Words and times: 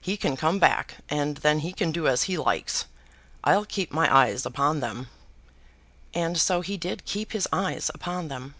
"He 0.00 0.16
can 0.16 0.36
come 0.36 0.58
back, 0.58 0.96
and 1.08 1.36
then 1.36 1.60
he 1.60 1.72
can 1.72 1.92
do 1.92 2.08
as 2.08 2.24
he 2.24 2.36
likes. 2.36 2.86
I'll 3.44 3.64
keep 3.64 3.92
my 3.92 4.12
eyes 4.12 4.44
upon 4.44 4.80
them." 4.80 5.06
And 6.12 6.36
so 6.36 6.62
he 6.62 6.76
did 6.76 7.04
keep 7.04 7.30
his 7.30 7.46
eyes 7.52 7.88
upon 7.94 8.26
them. 8.26 8.56